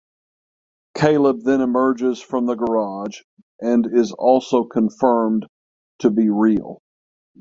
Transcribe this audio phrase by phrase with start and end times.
[0.95, 3.21] Caleb then emerges from the garage
[3.61, 5.45] and is also confirmed
[5.99, 6.81] to be real.